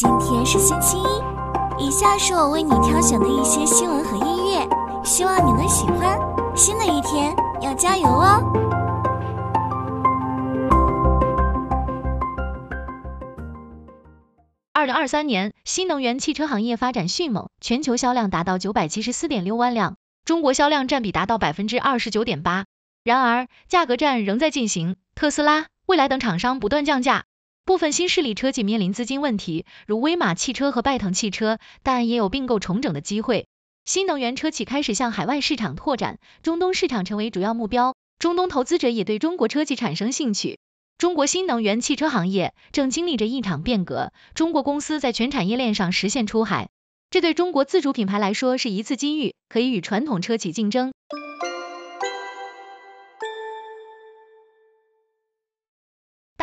[0.00, 6.16] 今天是星期一，以下是我为你挑选的一些新闻和音乐，希望你能喜欢。
[6.54, 8.40] 新的一天要加油哦！
[14.72, 22.66] 二零二三年，新能源汽车行业发展迅猛，全球销量达到九百七十四点六万辆，中国销量占比达到百分之二十九点八。
[23.02, 27.24] 然而，价格战仍在进行，特斯拉、蔚来等厂商不断降价。
[27.68, 33.46] 部分新势力车企面临资金问题，如威马汽车和拜腾汽车，但也有并购重整的机会。
[33.84, 37.94] 新能源车企开始向海外市场拓展，中东市场成为主要目标。
[38.18, 40.58] 中东投资者也对中国车企产生兴趣。
[40.96, 46.70] 中国新能源汽车行业正经历着一场变革，中国公司在全产业链上实现出海，
[47.10, 50.94] 这对中国自主品牌来说是一次机遇，可以与传统车企竞争。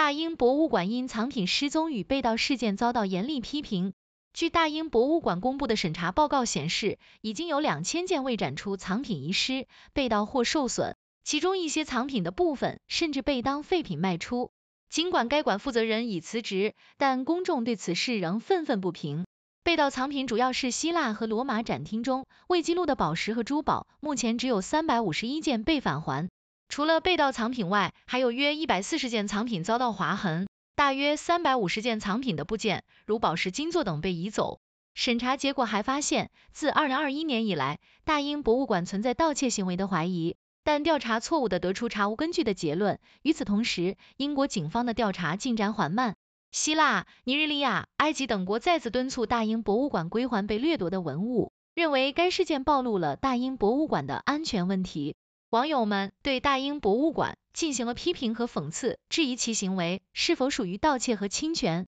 [0.06, 3.94] 大英博物馆因藏品失踪与被盗事件遭到严厉批评。
[4.34, 14.52] 据大英博物馆公布的审查报告显示，已经有两千件未展出藏品遗失、被盗或受损，其中一些藏品的部分甚至被当废品卖出。
[14.92, 19.26] 尽管该馆负责人已辞职，但公众对此事仍愤愤不平。
[19.64, 26.30] 被盗藏品主要是希腊和罗马展厅中未记录的宝石和珠宝，目前只有三百五十一件被返还。
[26.68, 34.60] 除了被盗藏品外，还有约一百四十件藏品遭到划痕，大约三百五十件藏品的部件，如宝石、金座等被移走。
[34.94, 43.00] 审查结果还发现，自二零二一年以来，大英博物馆存在盗窃行为的怀疑，但调查错误的得出查无根据的结论。
[43.22, 46.16] 与此同时，英国警方的调查进展缓慢。
[46.52, 55.16] 希腊、尼日利亚、埃及等国再次敦促大英博物馆归还被掠夺的文物，认为该事件暴露了大英博物馆的安全问题。
[55.56, 61.88] 网友们对大英博物馆进行了批评和讽刺，质疑其行为是否属于盗窃和侵权。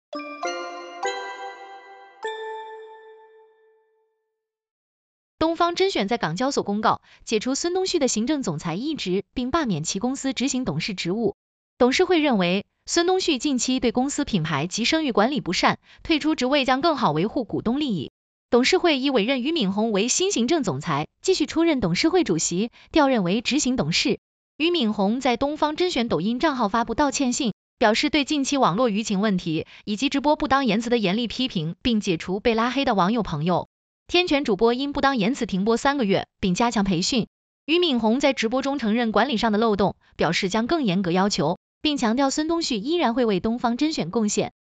[5.38, 11.36] 东方甄选在港交所公告解除孙东旭的行政总裁一职，并罢免其公司执行董事职务。
[11.78, 18.14] 董事会认为，孙东旭近期对公司品牌及声誉管理不善，退出职位将更好维护股东利益。
[18.52, 24.18] 董事会已委任俞敏洪为新行政总裁，继续出任董事会主席，调任为执行董事。
[24.58, 33.68] 俞敏洪在东方甄选抖音账号发布道歉信，表示对近期网络舆情问题以及直播不当言辞的严厉批评，并解除被拉黑的网友朋友。
[34.08, 37.28] 天权主播因不当言辞停播三个月，并加强培训。
[37.68, 44.54] 俞敏洪在直播中承认管理上的漏洞，表示将更严格要求，并强调孙东旭依然会为东方甄选贡献。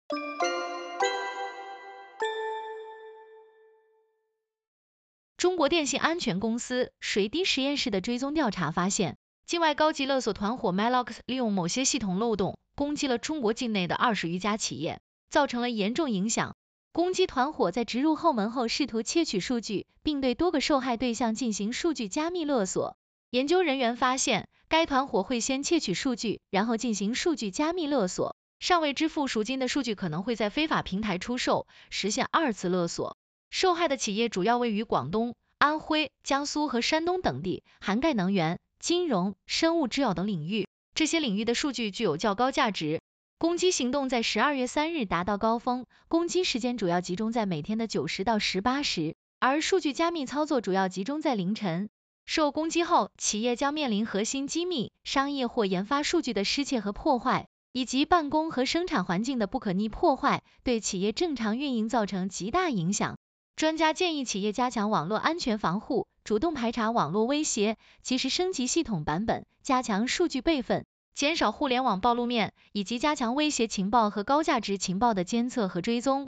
[5.37, 14.99] 中国电信安全公司水滴实验室的追踪调查发现，境外高级勒索团伙 Melox 利用某些系统漏洞，攻击了中国境内的二十余家企业，
[15.29, 16.55] 造成了严重影响。
[16.91, 22.97] 攻击团伙在植入后门后，试图窃取数据，并对多个受害对象进行数据加密勒索。
[23.29, 33.17] 研究人员发现，该团伙会先窃取数据，然后进行数据加密勒索，尚未支付赎金的数据可能会在非法平台出售，实现二次勒索。
[33.49, 40.67] 受害的企业主要位于广东、安徽、江苏和山东等地，涵盖能源、金融、生物制药等领域。
[40.93, 43.01] 这些领域的数据具有较高价值。
[43.39, 51.89] 攻击行动在十二月三日达到高峰，攻击时间主要集中在每天的九时到十八时，而数据加密操作主要集中在凌晨。
[52.25, 63.17] 受攻击后，企业将面临核心机密、商业或研发数据的失窃和破坏，以及办公和生产环境的不可逆破坏，对企业正常运营造成极大影响。
[63.57, 70.85] 专家建议企业加强网络安全防护，主动排查网络威胁，及时升级系统版本，加强数据备份，
[71.15, 76.27] 减少互联网暴露面，以及加强威胁情报和高价值情报的监测和追踪。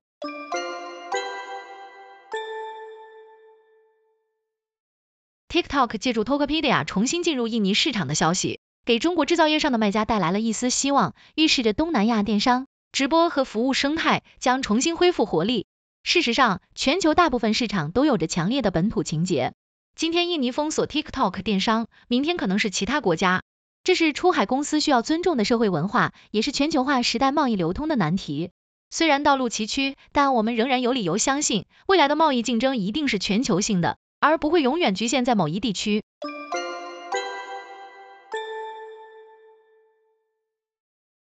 [5.49, 15.67] TikTok 借助 Tokopedia 重新进入印尼市场的消息，给中国制造业上的卖家带来了一丝希望，预示着东南亚电商直播和服务生态将重新恢复活力。
[16.09, 19.53] 事实上，全球大部分市场都有着强烈的本土情节。
[19.93, 23.43] 今天印尼封锁 TikTok 电商，明天可能是其他国家。
[23.83, 28.49] 这是出海公司需要尊重的社会文化，也是全球化时代贸易流通的难题。
[28.89, 36.03] 虽然道路崎岖，但我们仍然有理由相信，未来的贸易竞争一定是全球性的，而不会永远局限在某一地区。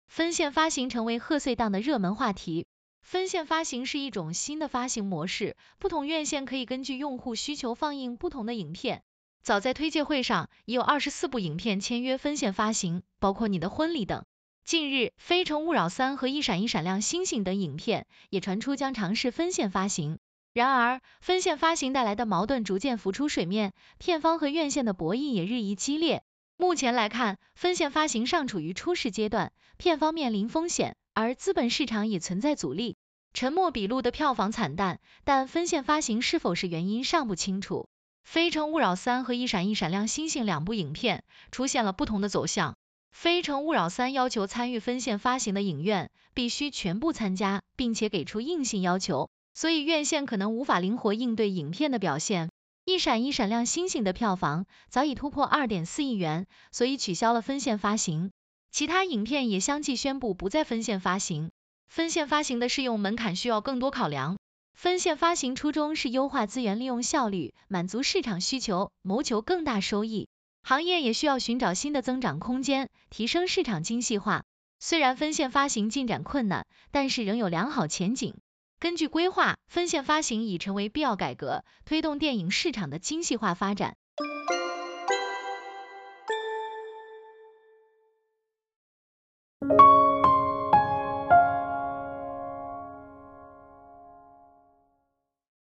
[0.06, 2.67] 分线发行成为贺岁档的热门话题。
[3.02, 9.02] 分线发行是一种新的发行模式，不同院线可以根据用户需求放映不同的影片。
[9.43, 14.25] 早在推介会上，已有二十四部影片签约分线发行，包括《你的婚礼》等。
[14.64, 20.19] 近日，《非诚勿扰三》和《一闪一闪亮星星》等影片也传出将尝试分线发行。
[20.53, 26.23] 然而，分线发行带来的矛盾逐渐浮出水面，片方和院线的博弈也日益激烈。
[26.56, 32.96] 目前来看，分线发行尚处于初始阶段，片方面临风险，而资本市场也存在阻力。
[33.32, 37.86] 沉默笔录的票房惨淡，但分线发行是否是原因尚不清楚。
[38.24, 42.72] 《非诚勿扰三》和《一闪一闪亮星星》两部影片出现了不同的走向。
[43.12, 49.30] 《非诚勿扰三》要求参与分线发行的影院必须全部参加，并且给出硬性要求。
[49.54, 52.50] 所以院线可能无法灵活应对影片的表现。
[52.84, 58.30] 一闪一闪亮星星的票房早已突破二点四亿元，所以取消了分线发行。
[58.70, 61.50] 其他影片也相继宣布不再分线发行。
[61.88, 64.37] 分线发行的适用门槛需要更多考量。
[64.75, 70.28] 分线发行初衷是优化资源利用效率，满足市场需求，谋求更大收益。
[70.62, 74.44] 行业也需要寻找新的增长空间，提升市场精细化。
[74.78, 78.37] 虽然分线发行进展困难，但是仍有良好前景。
[78.78, 83.96] 根据规划，分线发行已成为必要改革，推动电影市场的精细化发展。